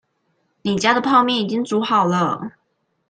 [0.63, 2.53] 你家的泡麵已經煮好了